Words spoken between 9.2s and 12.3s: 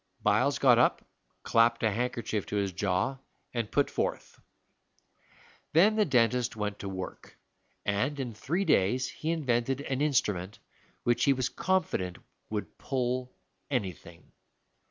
invented an instrument which he was confident